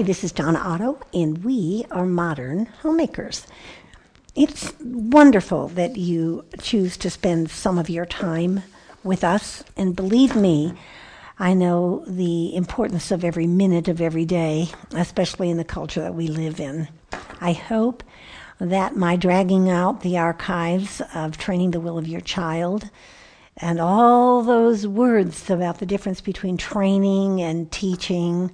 [0.00, 3.46] Hi, this is Donna Otto, and we are Modern Homemakers.
[4.34, 8.62] It's wonderful that you choose to spend some of your time
[9.04, 10.72] with us, and believe me,
[11.38, 16.14] I know the importance of every minute of every day, especially in the culture that
[16.14, 16.88] we live in.
[17.38, 18.02] I hope
[18.58, 22.88] that my dragging out the archives of Training the Will of Your Child
[23.58, 28.50] and all those words about the difference between training and teaching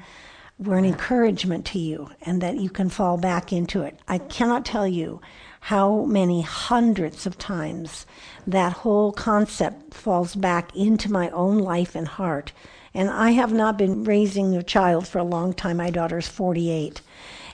[0.58, 3.98] were an encouragement to you and that you can fall back into it.
[4.08, 5.20] I cannot tell you
[5.60, 8.06] how many hundreds of times
[8.46, 12.52] that whole concept falls back into my own life and heart.
[12.94, 15.76] And I have not been raising a child for a long time.
[15.76, 17.02] My daughter's 48,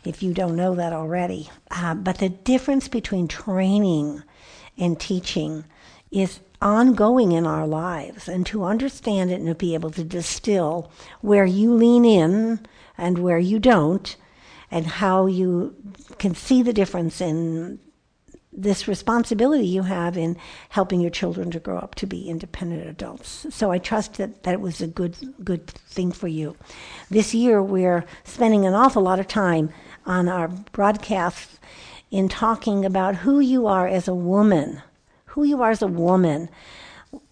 [0.05, 1.51] if you don't know that already.
[1.71, 4.23] Uh, but the difference between training
[4.79, 5.65] and teaching
[6.13, 8.29] is ongoing in our lives.
[8.29, 12.61] And to understand it and to be able to distill where you lean in
[12.97, 14.17] and where you don't,
[14.71, 15.77] and how you
[16.19, 17.79] can see the difference in
[18.53, 20.37] this responsibility you have in
[20.69, 23.47] helping your children to grow up to be independent adults.
[23.51, 26.57] So I trust that that was a good good thing for you.
[27.11, 29.71] This year we're spending an awful lot of time
[30.05, 31.59] on our broadcasts
[32.11, 34.83] in talking about who you are as a woman,
[35.27, 36.51] who you are as a woman.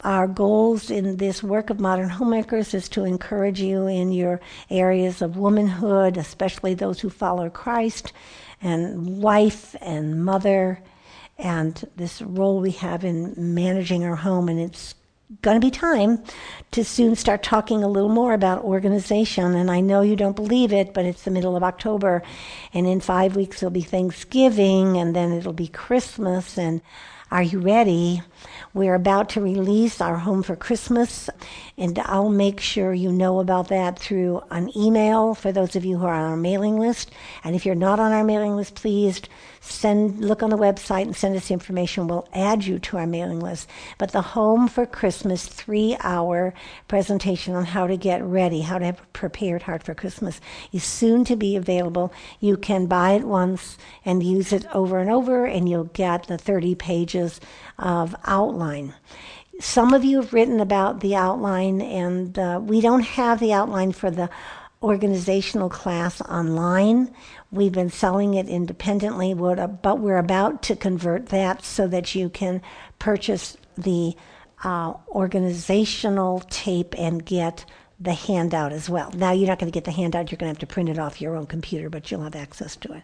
[0.03, 5.23] Our goals in this work of modern homemakers is to encourage you in your areas
[5.23, 8.13] of womanhood, especially those who follow Christ,
[8.61, 10.83] and wife and mother
[11.39, 14.51] and this role we have in managing our home.
[14.51, 14.95] And it's
[15.43, 16.23] going to be time
[16.73, 19.55] to soon start talking a little more about organization.
[19.55, 22.23] And I know you don't believe it, but it's the middle of October,
[22.75, 26.59] and in five weeks it'll be Thanksgiving, and then it'll be Christmas.
[26.59, 26.83] And
[27.31, 28.23] are you ready?
[28.75, 31.31] We're about to release our Home for Christmas,
[31.79, 35.99] and I'll make sure you know about that through an email for those of you
[35.99, 37.13] who are on our mailing list.
[37.45, 39.23] And if you're not on our mailing list, please
[39.61, 42.09] send look on the website and send us the information.
[42.09, 43.69] We'll add you to our mailing list.
[43.99, 46.55] But the Home for Christmas three hour
[46.89, 50.41] presentation on how to get ready, how to have a prepared heart for Christmas
[50.73, 52.13] is soon to be available.
[52.41, 56.39] You can buy it once and use it over and over, and you'll get the
[56.39, 57.41] 30 pages
[57.79, 58.95] of outline.
[59.61, 63.93] Some of you have written about the outline, and uh, we don't have the outline
[63.93, 64.31] for the
[64.83, 67.15] organizational class online.
[67.53, 72.63] We've been selling it independently, but we're about to convert that so that you can
[72.99, 74.15] purchase the
[74.63, 77.65] uh, organizational tape and get
[77.99, 79.11] the handout as well.
[79.15, 80.99] Now, you're not going to get the handout, you're going to have to print it
[80.99, 83.03] off your own computer, but you'll have access to it.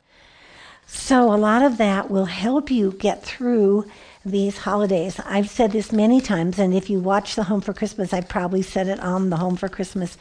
[0.89, 3.87] So, a lot of that will help you get through
[4.25, 5.21] these holidays.
[5.25, 8.63] I've said this many times, and if you watch the Home for Christmas, I probably
[8.63, 10.17] said it on the Home for Christmas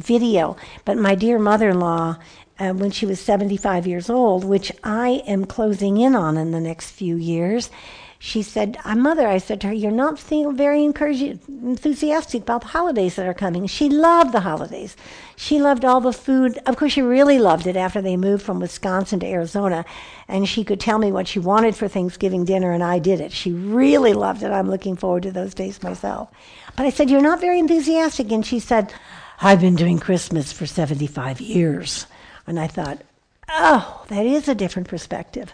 [0.00, 0.56] video.
[0.86, 2.16] But my dear mother in law,
[2.58, 6.60] uh, when she was 75 years old, which I am closing in on in the
[6.60, 7.70] next few years,
[8.18, 12.68] she said, uh, Mother, I said to her, you're not feeling very enthusiastic about the
[12.68, 13.66] holidays that are coming.
[13.66, 14.96] She loved the holidays.
[15.36, 16.58] She loved all the food.
[16.64, 19.84] Of course, she really loved it after they moved from Wisconsin to Arizona.
[20.28, 23.32] And she could tell me what she wanted for Thanksgiving dinner, and I did it.
[23.32, 24.50] She really loved it.
[24.50, 26.30] I'm looking forward to those days myself.
[26.74, 28.32] But I said, You're not very enthusiastic.
[28.32, 28.94] And she said,
[29.40, 32.06] I've been doing Christmas for 75 years.
[32.46, 33.02] And I thought,
[33.48, 35.52] Oh, that is a different perspective.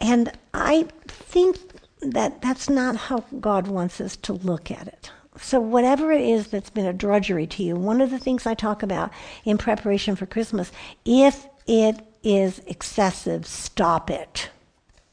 [0.00, 1.56] And I think
[2.00, 5.10] that that's not how God wants us to look at it.
[5.38, 8.54] So, whatever it is that's been a drudgery to you, one of the things I
[8.54, 9.12] talk about
[9.44, 10.72] in preparation for Christmas,
[11.04, 14.50] if it is excessive, stop it.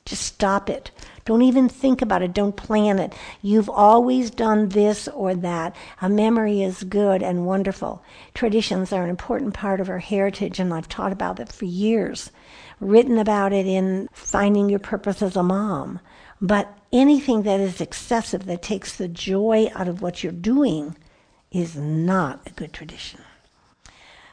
[0.05, 0.91] Just stop it.
[1.25, 2.33] Don't even think about it.
[2.33, 3.13] Don't plan it.
[3.41, 5.75] You've always done this or that.
[6.01, 8.03] A memory is good and wonderful.
[8.33, 12.29] Traditions are an important part of our heritage, and I've taught about it for years
[12.83, 15.99] written about it in Finding Your Purpose as a Mom.
[16.41, 20.97] But anything that is excessive, that takes the joy out of what you're doing,
[21.51, 23.21] is not a good tradition.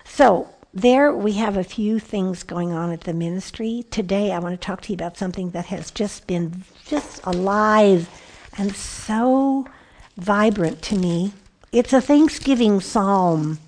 [0.04, 3.84] So, there we have a few things going on at the ministry.
[3.90, 8.10] Today I want to talk to you about something that has just been just alive
[8.58, 9.64] and so
[10.16, 11.32] vibrant to me.
[11.70, 13.60] It's a Thanksgiving psalm.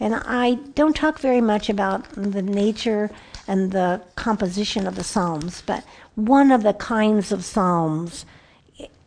[0.00, 3.10] And I don't talk very much about the nature
[3.46, 5.84] and the composition of the Psalms, but
[6.14, 8.24] one of the kinds of Psalms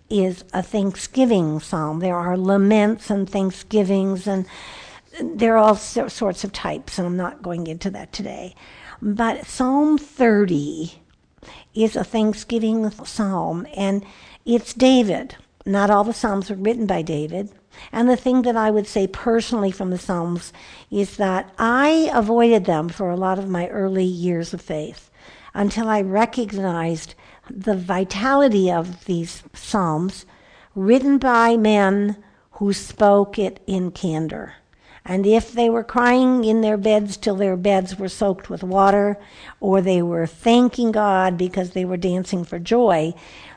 [0.10, 2.00] is a Thanksgiving psalm.
[2.00, 4.46] There are laments and thanksgivings, and
[5.20, 8.54] there are all sorts of types, and I'm not going into that today.
[9.02, 11.02] But Psalm 30
[11.74, 14.06] is a Thanksgiving psalm, and
[14.46, 15.36] it's David.
[15.66, 17.50] Not all the Psalms were written by David.
[17.92, 20.54] And the thing that I would say personally from the Psalms
[20.92, 25.10] is that I avoided them for a lot of my early years of faith
[25.54, 27.16] until I recognized
[27.50, 30.26] the vitality of these Psalms
[30.76, 32.18] written by men
[32.54, 34.56] who spoke it in candor.
[35.06, 39.18] And if they were crying in their beds till their beds were soaked with water,
[39.60, 43.14] or they were thanking God because they were dancing for joy,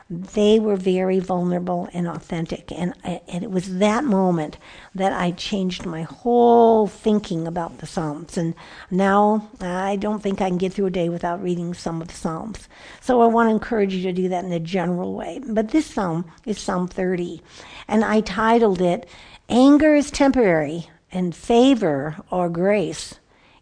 [0.09, 2.71] they were very vulnerable and authentic.
[2.71, 4.57] And, and it was that moment
[4.95, 8.37] that I changed my whole thinking about the Psalms.
[8.37, 8.53] And
[8.89, 12.13] now I don't think I can get through a day without reading some of the
[12.13, 12.67] Psalms.
[13.01, 15.41] So I want to encourage you to do that in a general way.
[15.45, 17.41] But this Psalm is Psalm 30.
[17.87, 19.09] And I titled it,
[19.49, 23.15] Anger is Temporary and Favor or Grace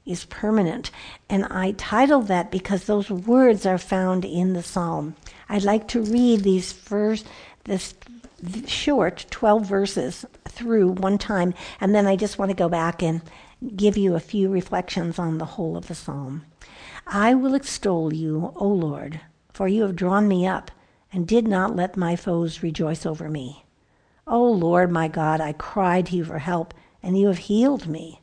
[0.06, 0.92] is Permanent.
[1.30, 5.16] And I titled that because those words are found in the Psalm.
[5.50, 7.28] I'd like to read these first,
[7.64, 7.96] this
[8.68, 13.22] short 12 verses through one time, and then I just want to go back and
[13.76, 16.46] give you a few reflections on the whole of the psalm.
[17.08, 19.22] I will extol you, O Lord,
[19.54, 20.72] for you have drawn me up
[21.12, 23.66] and did not let my foes rejoice over me.
[24.28, 26.74] O Lord my God, I cried to you for help,
[27.06, 28.20] and you have healed me.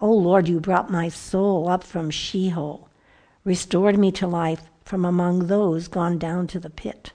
[0.00, 2.88] O Lord, you brought my soul up from Sheol,
[3.44, 7.12] restored me to life from among those gone down to the pit.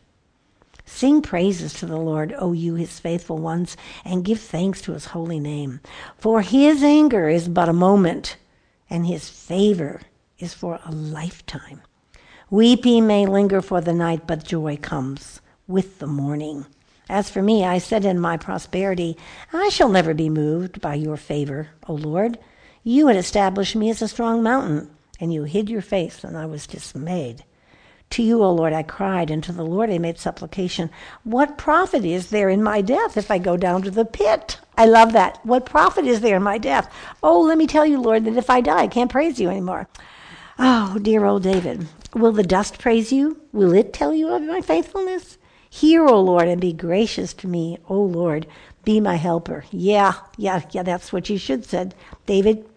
[0.85, 5.05] Sing praises to the Lord, O you his faithful ones, and give thanks to his
[5.05, 5.79] holy name.
[6.17, 8.35] For his anger is but a moment,
[8.89, 10.01] and his favor
[10.39, 11.81] is for a lifetime.
[12.49, 16.65] Weeping may linger for the night, but joy comes with the morning.
[17.09, 19.17] As for me, I said in my prosperity,
[19.53, 22.37] I shall never be moved by your favor, O Lord.
[22.83, 24.89] You had established me as a strong mountain,
[25.19, 27.43] and you hid your face, and I was dismayed.
[28.11, 30.89] To you, O Lord, I cried, and to the Lord I made supplication.
[31.23, 34.59] What profit is there in my death if I go down to the pit?
[34.77, 35.39] I love that.
[35.45, 36.91] What profit is there in my death?
[37.23, 39.87] Oh, let me tell you, Lord, that if I die, I can't praise you anymore.
[40.59, 41.87] Oh, dear old David.
[42.13, 43.41] Will the dust praise you?
[43.51, 45.37] Will it tell you of my faithfulness?
[45.79, 48.47] Hear, O Lord, and be gracious to me, O Lord.
[48.83, 49.63] Be my helper.
[49.69, 51.93] Yeah, yeah, yeah, that's what you should said,
[52.25, 52.67] David.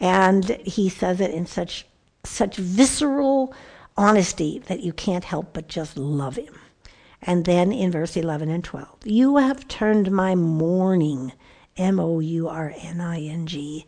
[0.00, 1.86] And he says it in such
[2.24, 3.54] such visceral
[3.96, 6.58] honesty that you can't help but just love him.
[7.22, 11.32] And then in verse 11 and 12, you have turned my mourning,
[11.76, 13.86] M O U R N I N G,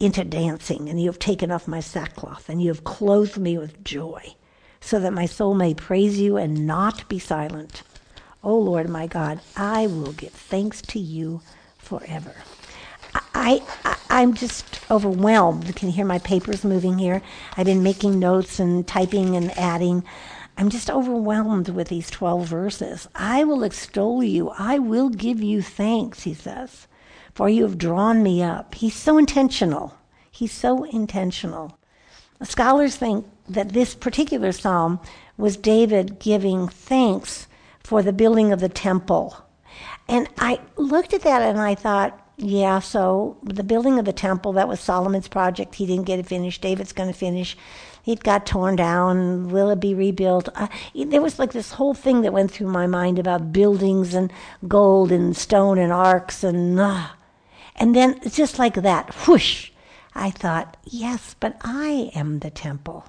[0.00, 3.84] into dancing, and you have taken off my sackcloth, and you have clothed me with
[3.84, 4.34] joy,
[4.84, 7.82] so that my soul may praise you and not be silent.
[8.42, 11.40] O oh Lord my God, I will give thanks to you
[11.78, 12.34] forever.
[13.34, 13.62] I,
[14.10, 15.74] I am just overwhelmed.
[15.74, 17.22] Can you hear my papers moving here?
[17.56, 20.04] I've been making notes and typing and adding.
[20.58, 23.08] I'm just overwhelmed with these 12 verses.
[23.14, 24.50] I will extol you.
[24.50, 26.88] I will give you thanks, he says,
[27.32, 28.74] for you have drawn me up.
[28.74, 29.96] He's so intentional.
[30.30, 31.78] He's so intentional.
[32.44, 35.00] Scholars think that this particular psalm
[35.36, 37.46] was David giving thanks
[37.80, 39.36] for the building of the temple.
[40.08, 44.52] And I looked at that and I thought, yeah, so the building of the temple,
[44.54, 45.76] that was Solomon's project.
[45.76, 46.62] He didn't get it finished.
[46.62, 47.56] David's going to finish.
[48.04, 49.48] It got torn down.
[49.48, 50.48] Will it be rebuilt?
[50.54, 54.32] Uh, there was like this whole thing that went through my mind about buildings and
[54.66, 57.08] gold and stone and arks and uh,
[57.76, 59.70] and then just like that, whoosh,
[60.14, 63.06] I thought, yes, but I am the temple.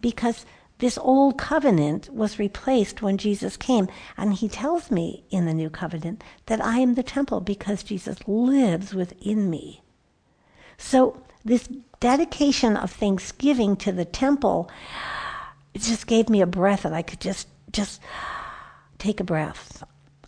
[0.00, 0.44] Because
[0.78, 3.88] this old covenant was replaced when Jesus came.
[4.16, 8.18] And he tells me in the new covenant that I am the temple because Jesus
[8.26, 9.82] lives within me.
[10.76, 11.68] So, this
[12.00, 14.70] dedication of thanksgiving to the temple
[15.74, 18.00] it just gave me a breath and I could just just
[18.98, 19.82] take a breath.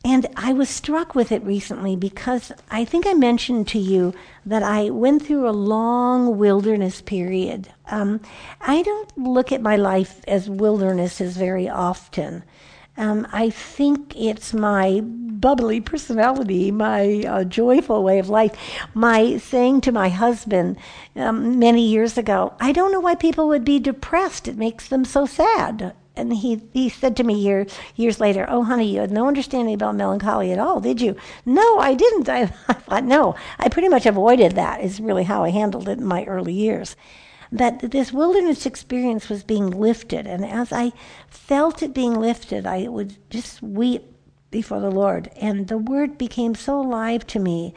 [0.07, 4.13] And I was struck with it recently because I think I mentioned to you
[4.45, 7.71] that I went through a long wilderness period.
[7.91, 8.21] Um,
[8.61, 12.45] I don't look at my life as wildernesses very often.
[12.99, 18.53] Um, I think it's my bubbly personality, my uh, joyful way of life,
[18.93, 20.77] my saying to my husband
[21.17, 24.49] um, many years ago, I don't know why people would be depressed.
[24.49, 27.67] It makes them so sad and he, he said to me year,
[27.97, 31.17] years later, Oh, honey, you had no understanding about melancholy at all, did you?
[31.45, 32.29] No, I didn't.
[32.29, 35.99] I, I thought, no, I pretty much avoided that, is really how I handled it
[35.99, 36.97] in my early years.
[37.51, 40.27] But this wilderness experience was being lifted.
[40.27, 40.93] And as I
[41.29, 44.05] felt it being lifted, I would just weep
[44.51, 45.31] before the Lord.
[45.41, 47.75] And the word became so alive to me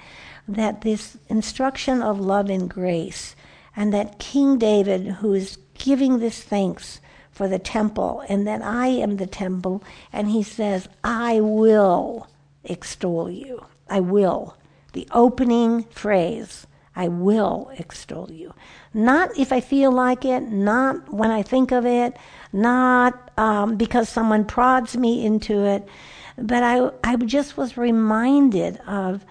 [0.47, 3.35] that this instruction of love and grace,
[3.75, 6.99] and that King David, who is giving this thanks,
[7.37, 9.83] for the temple, and that I am the temple.
[10.11, 12.27] And he says, I will
[12.63, 13.65] extol you.
[13.89, 14.57] I will.
[14.93, 16.65] the opening phrase.
[16.95, 18.53] I will extol you.
[18.93, 22.17] Not if I feel like it, not when I think of it,
[22.51, 25.87] not um, because someone prods me into it,
[26.39, 29.23] but I, I just was reminded of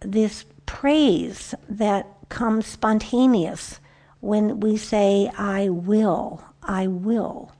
[0.00, 3.80] this praise that comes spontaneous
[4.20, 7.52] when we say, I will, I will.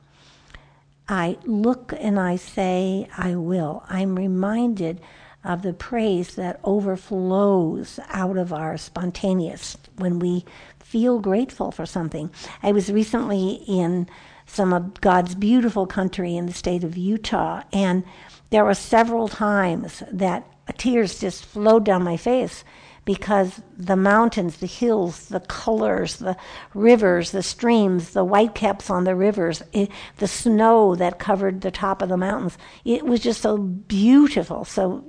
[1.09, 3.85] I look and I say, I will.
[3.88, 5.00] I'm reminded
[5.42, 10.45] of the praise that overflows out of our spontaneous when we
[10.78, 12.30] feel grateful for something.
[12.62, 14.09] I was recently in
[14.47, 18.04] some of God's beautiful country in the state of Utah, and
[18.50, 22.64] there were several times that tears just flowed down my face
[23.14, 26.36] because the mountains, the hills, the colors, the
[26.74, 32.02] rivers, the streams, the whitecaps on the rivers, it, the snow that covered the top
[32.02, 35.04] of the mountains, it was just so beautiful, so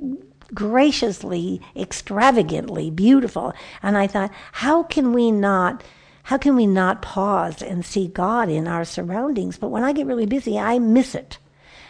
[0.51, 3.53] graciously, extravagantly beautiful.
[3.83, 5.83] And I thought, how can we not?
[6.23, 9.59] How can we not pause and see God in our surroundings?
[9.59, 11.37] But when I get really busy, I miss it.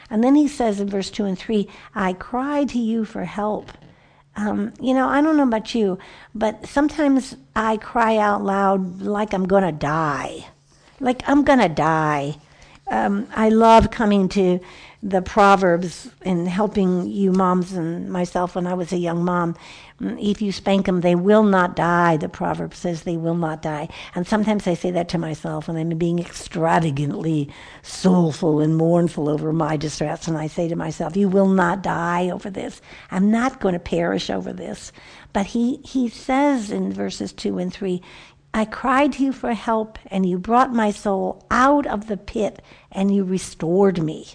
[0.09, 3.71] And then he says in verse 2 and 3, I cry to you for help
[4.35, 6.00] um, you know, I don't know about you,
[6.33, 10.47] but sometimes I cry out loud like I'm going to die.
[11.00, 12.38] Like I'm going to die.
[12.89, 14.59] Um, I love coming to
[15.03, 19.55] the Proverbs and helping you moms and myself when I was a young mom.
[20.00, 22.17] Mm, if you spank them, they will not die.
[22.17, 23.89] The proverb says they will not die.
[24.13, 27.50] And sometimes I say that to myself when I'm being extravagantly
[27.81, 30.27] soulful and mournful over my distress.
[30.27, 32.79] And I say to myself, You will not die over this.
[33.10, 34.91] I'm not going to perish over this.
[35.34, 38.01] But he, he says in verses 2 and 3,
[38.53, 42.62] I cried to you for help, and you brought my soul out of the pit,
[42.91, 44.27] and you restored me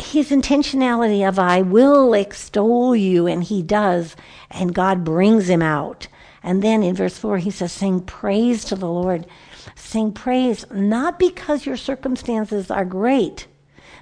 [0.00, 4.16] his intentionality of I will extol you, and he does,
[4.50, 6.08] and God brings him out.
[6.42, 9.26] And then in verse 4, he says, Sing praise to the Lord.
[9.74, 13.46] Sing praise not because your circumstances are great,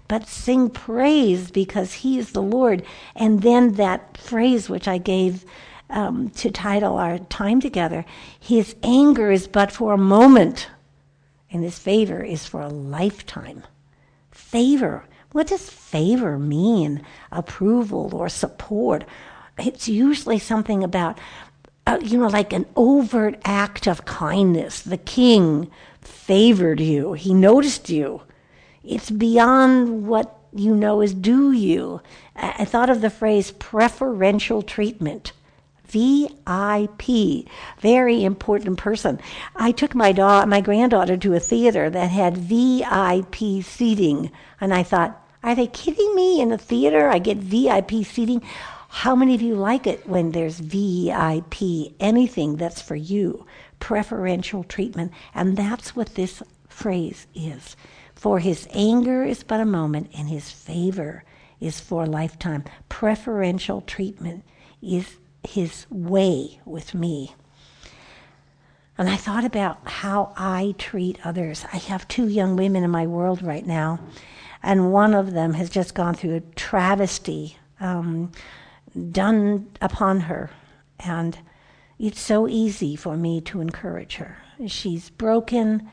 [0.09, 2.85] but sing praise because he is the Lord.
[3.17, 5.45] And then that phrase which I gave
[5.91, 8.05] um, to title our time together
[8.39, 10.69] His anger is but for a moment,
[11.51, 13.63] and his favor is for a lifetime.
[14.31, 15.05] Favor
[15.35, 17.05] what does favor mean?
[17.33, 19.03] Approval or support?
[19.59, 21.19] It's usually something about,
[21.89, 24.81] uh, you know, like an overt act of kindness.
[24.83, 28.23] The king favored you, he noticed you.
[28.85, 32.01] It's beyond what you know is due you.
[32.37, 35.33] I thought of the phrase preferential treatment.
[35.87, 37.49] VIP,
[37.81, 39.19] very important person.
[39.57, 44.83] I took my da- my granddaughter to a theater that had VIP seating, and I
[44.83, 46.41] thought, are they kidding me?
[46.41, 48.43] In the theater, I get VIP seating.
[48.89, 53.45] How many of you like it when there's VIP, anything that's for you,
[53.79, 55.13] preferential treatment?
[55.35, 57.77] And that's what this phrase is.
[58.15, 61.25] For his anger is but a moment, and his favor
[61.61, 62.65] is for a lifetime.
[62.89, 64.45] Preferential treatment
[64.81, 67.35] is his way with me.
[68.97, 71.67] And I thought about how I treat others.
[71.71, 74.01] I have two young women in my world right now
[74.65, 78.33] and one of them has just gone through a travesty um,
[79.13, 80.51] done upon her.
[80.99, 81.39] And
[81.99, 84.39] it's so easy for me to encourage her.
[84.67, 85.91] She's broken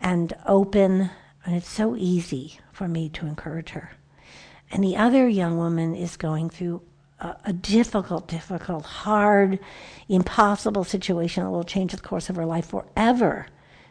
[0.00, 1.10] and open,
[1.44, 3.92] and it's so easy for me to encourage her.
[4.70, 6.82] And the other young woman is going through
[7.20, 9.58] a, a difficult, difficult, hard,
[10.08, 13.46] impossible situation that will change the course of her life forever.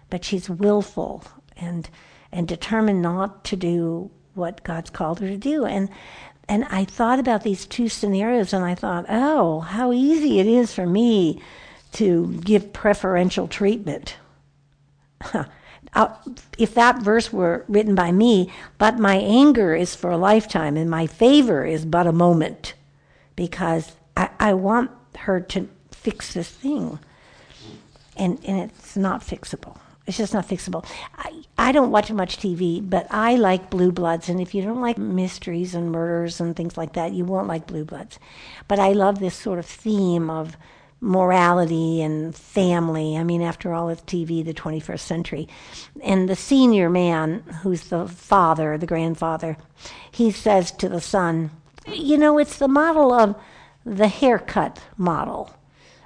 [0.09, 1.23] But she's willful
[1.55, 1.89] and
[2.35, 5.65] and determined not to do what God's called her to do.
[5.65, 5.89] And
[6.47, 10.73] and I thought about these two scenarios and I thought, oh, how easy it is
[10.73, 11.41] for me
[11.93, 14.17] to give preferential treatment.
[16.57, 20.89] if that verse were written by me, but my anger is for a lifetime and
[20.89, 22.75] my favor is but a moment
[23.35, 26.99] because I, I want her to fix this thing.
[28.17, 29.77] And, and it's not fixable.
[30.07, 30.85] It's just not fixable.
[31.17, 34.29] I, I don't watch much TV, but I like Blue Bloods.
[34.29, 37.65] And if you don't like mysteries and murders and things like that, you won't like
[37.65, 38.19] Blue Bloods.
[38.67, 40.57] But I love this sort of theme of
[41.01, 43.17] morality and family.
[43.17, 45.47] I mean, after all, it's TV, the 21st century.
[46.03, 49.57] And the senior man, who's the father, the grandfather,
[50.11, 51.51] he says to the son,
[51.87, 53.35] You know, it's the model of
[53.85, 55.55] the haircut model.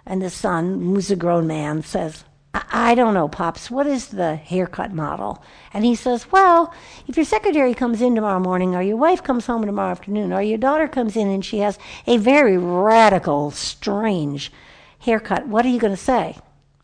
[0.06, 2.24] And the son, who's a grown man, says,
[2.72, 5.44] I don't know, Pops, what is the haircut model?
[5.74, 6.74] And he says, Well,
[7.08, 10.42] if your secretary comes in tomorrow morning, or your wife comes home tomorrow afternoon, or
[10.42, 14.51] your daughter comes in and she has a very radical, strange
[15.00, 16.38] haircut, what are you going to say?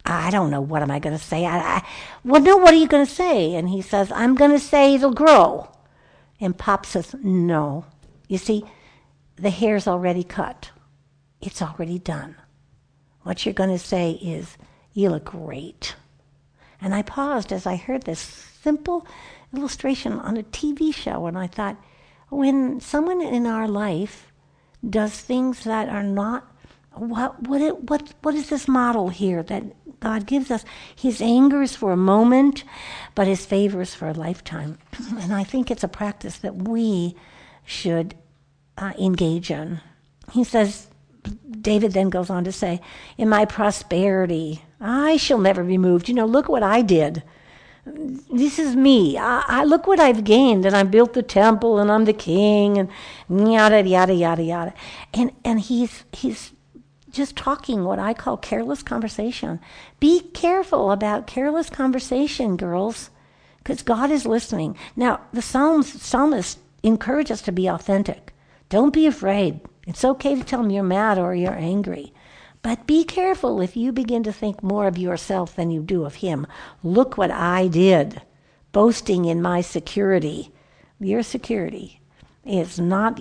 [0.06, 0.62] I don't know.
[0.62, 1.46] What am I going to say?
[1.46, 1.88] I, I,
[2.24, 3.56] well, no, what are you going to say?
[3.56, 5.70] And he says, I'm going to say it'll grow.
[6.40, 7.86] And Pop says, No.
[8.28, 8.66] You see,
[9.36, 10.72] the hair's already cut,
[11.42, 12.36] it's already done.
[13.24, 14.58] What you're going to say is,
[14.96, 15.96] You look great.
[16.82, 19.06] And I paused as I heard this simple
[19.54, 21.78] illustration on a TV show, and I thought,
[22.30, 24.32] when someone in our life
[24.90, 26.48] does things that are not
[26.94, 29.64] what what it, what what is this model here that
[30.00, 30.64] God gives us?
[30.96, 32.64] His anger is for a moment,
[33.16, 34.78] but his favor is for a lifetime.
[35.20, 37.16] and I think it's a practice that we
[37.66, 38.16] should
[38.78, 39.82] uh, engage in.
[40.32, 40.88] He says,
[41.62, 42.82] David then goes on to say,
[43.18, 46.08] In my prosperity, I shall never be moved.
[46.08, 47.24] You know, look what I did.
[47.86, 49.18] This is me.
[49.18, 52.78] I, I look what I've gained, and I built the temple, and I'm the king,
[52.78, 52.90] and
[53.30, 54.74] yada yada yada yada.
[55.14, 56.52] And and he's he's
[57.12, 59.60] just talking what I call careless conversation.
[60.00, 63.10] Be careful about careless conversation, girls,
[63.60, 64.78] because God is listening.
[64.96, 68.34] Now, the Psalms, psalmist encourage us to be authentic.
[68.70, 69.62] Don't be afraid.
[69.86, 72.14] It's okay to tell them you're mad or you're angry.
[72.62, 76.16] But be careful if you begin to think more of yourself than you do of
[76.16, 76.48] Him.
[76.84, 78.22] Look what I did,
[78.72, 80.52] boasting in my security.
[81.00, 82.02] Your security
[82.44, 83.20] is not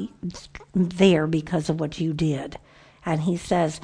[0.73, 2.59] there because of what you did.
[3.05, 3.81] And He says,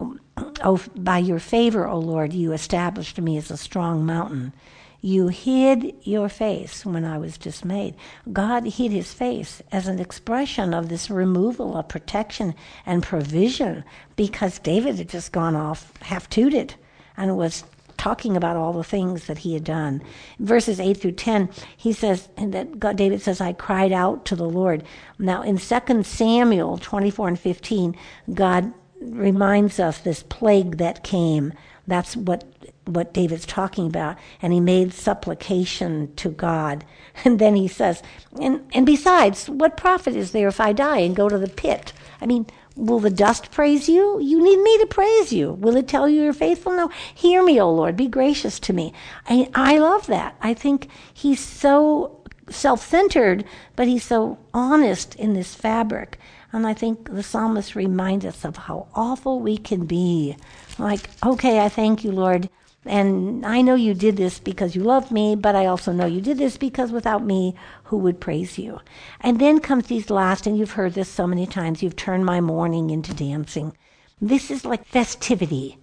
[0.00, 4.52] Oh, by your favor, O Lord, you established me as a strong mountain.
[5.00, 7.94] You hid your face when I was dismayed.
[8.32, 13.84] God hid his face as an expression of this removal of protection and provision
[14.16, 16.74] because David had just gone off half tooted
[17.16, 17.62] and was
[17.96, 20.02] talking about all the things that he had done.
[20.38, 24.48] verses 8 through 10, he says that God, David says, I cried out to the
[24.48, 24.84] Lord.
[25.18, 27.96] Now, in 2 Samuel 24 and 15,
[28.32, 31.52] God reminds us this plague that came.
[31.86, 32.44] That's what
[32.88, 36.84] what David's talking about, and he made supplication to God.
[37.24, 38.00] And then he says,
[38.40, 41.92] and, and besides, what profit is there if I die and go to the pit?
[42.20, 42.46] I mean,
[42.76, 44.20] will the dust praise you?
[44.20, 45.52] You need me to praise you.
[45.52, 46.72] Will it tell you you're faithful?
[46.72, 46.90] No.
[47.12, 47.96] Hear me, O Lord.
[47.96, 48.92] Be gracious to me.
[49.28, 50.36] I, I love that.
[50.40, 56.18] I think he's so self centered, but he's so honest in this fabric.
[56.52, 60.36] And I think the psalmist reminds us of how awful we can be.
[60.78, 62.48] Like, okay, I thank you, Lord.
[62.88, 66.22] And I know you did this because you love me, but I also know you
[66.22, 68.80] did this because without me, who would praise you?
[69.20, 72.40] And then comes these last, and you've heard this so many times you've turned my
[72.40, 73.76] mourning into dancing.
[74.22, 75.76] This is like festivity.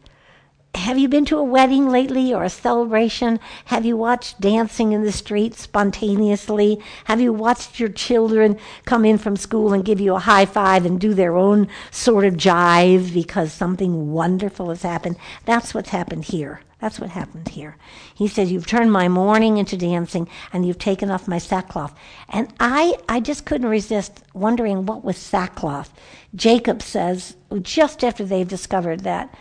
[0.73, 3.39] Have you been to a wedding lately or a celebration?
[3.65, 6.79] Have you watched dancing in the street spontaneously?
[7.03, 10.87] Have you watched your children come in from school and give you a high five
[10.87, 15.17] and do their own sort of jive because something wonderful has happened?
[15.45, 16.61] That's what's happened here.
[16.79, 17.77] That's what happened here.
[18.13, 21.97] He said, You've turned my mourning into dancing and you've taken off my sackcloth.
[22.29, 25.93] And I, I just couldn't resist wondering what was sackcloth.
[26.35, 29.33] Jacob says, just after they've discovered that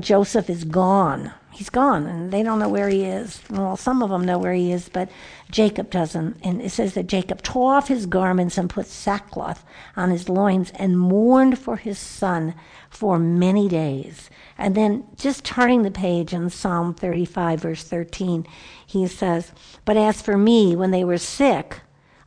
[0.00, 1.32] Joseph is gone.
[1.50, 3.42] He's gone, and they don't know where he is.
[3.50, 5.10] Well, some of them know where he is, but
[5.50, 6.38] Jacob doesn't.
[6.42, 9.62] And it says that Jacob tore off his garments and put sackcloth
[9.94, 12.54] on his loins and mourned for his son
[12.88, 14.30] for many days.
[14.56, 18.46] And then just turning the page in Psalm 35, verse 13,
[18.86, 19.52] he says,
[19.84, 21.80] But as for me, when they were sick,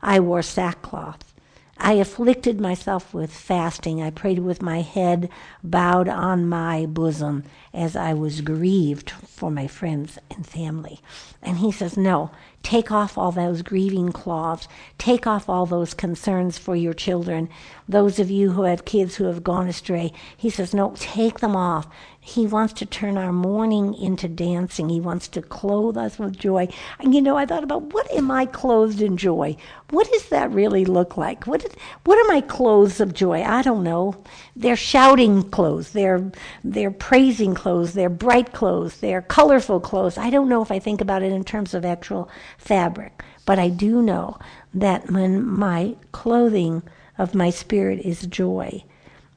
[0.03, 1.34] I wore sackcloth.
[1.77, 4.01] I afflicted myself with fasting.
[4.01, 5.29] I prayed with my head
[5.63, 11.01] bowed on my bosom as I was grieved for my friends and family.
[11.41, 12.31] And he says, No,
[12.63, 14.67] take off all those grieving cloths.
[14.97, 17.49] Take off all those concerns for your children.
[17.87, 21.55] Those of you who have kids who have gone astray, he says, No, take them
[21.55, 21.87] off.
[22.27, 24.89] He wants to turn our mourning into dancing.
[24.89, 26.67] He wants to clothe us with joy.
[26.97, 29.57] And you know, I thought about what am I clothed in joy?
[29.91, 31.45] What does that really look like?
[31.45, 31.63] What,
[32.03, 33.43] what are my clothes of joy?
[33.43, 34.15] I don't know.
[34.55, 35.91] They're shouting clothes.
[35.91, 36.31] They're,
[36.63, 37.93] they're praising clothes.
[37.93, 38.97] They're bright clothes.
[39.01, 40.17] They're colorful clothes.
[40.17, 43.69] I don't know if I think about it in terms of actual fabric, but I
[43.69, 44.37] do know
[44.73, 46.83] that when my clothing
[47.17, 48.83] of my spirit is joy,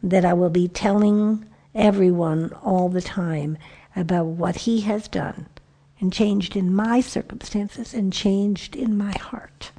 [0.02, 3.59] that I will be telling everyone all the time
[3.94, 5.46] about what he has done
[6.00, 9.70] and changed in my circumstances and changed in my heart.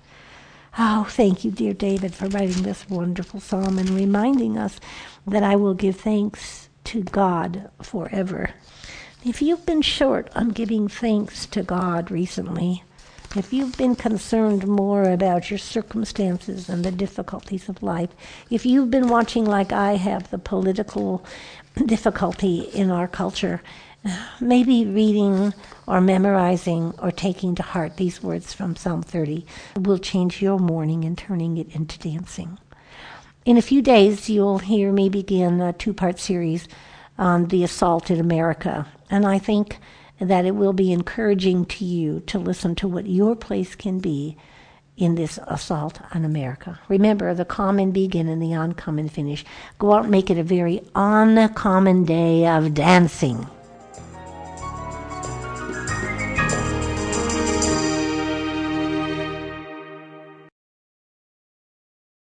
[0.77, 4.79] Oh, thank you, dear David, for writing this wonderful psalm and reminding us
[5.25, 8.51] that I will give thanks to God forever.
[9.25, 12.83] If you've been short on giving thanks to God recently,
[13.35, 18.09] if you've been concerned more about your circumstances and the difficulties of life,
[18.49, 21.23] if you've been watching, like I have, the political
[21.85, 23.61] difficulty in our culture,
[24.41, 25.53] maybe reading
[25.87, 29.45] or memorizing or taking to heart these words from Psalm 30
[29.77, 32.57] will change your mourning and turning it into dancing.
[33.45, 36.67] In a few days, you'll hear me begin a two part series
[37.17, 38.87] on the assault in America.
[39.09, 39.77] And I think
[40.19, 44.37] that it will be encouraging to you to listen to what your place can be
[44.97, 46.79] in this assault on America.
[46.89, 49.45] Remember, the common begin and the uncommon finish.
[49.77, 53.47] Go out and make it a very uncommon day of dancing.